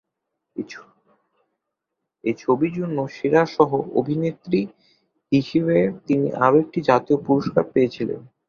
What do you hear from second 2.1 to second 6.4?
এই ছবির জন্য সেরা সহ অভিনেত্রী হিসাবে তিনি